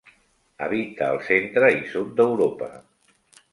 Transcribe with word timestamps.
Habita 0.67 1.09
al 1.09 1.19
centre 1.27 1.71
i 1.77 1.79
sud 1.93 2.11
d'Europa. 2.21 2.73